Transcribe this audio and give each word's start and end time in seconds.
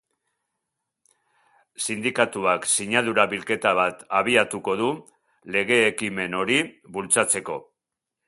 Sindikatuak 1.87 2.65
sinadura 2.71 3.25
bilketa 3.35 3.75
bat 3.81 4.01
abiatuko 4.21 4.75
du 4.81 4.89
lege 5.57 5.79
ekimen 5.93 6.39
hori 6.41 6.59
bultzatzeko. 6.97 7.59